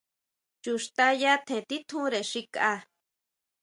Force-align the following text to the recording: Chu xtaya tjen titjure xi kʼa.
Chu 0.61 0.73
xtaya 0.85 1.33
tjen 1.47 1.63
titjure 1.69 2.21
xi 2.29 2.41
kʼa. 2.53 2.73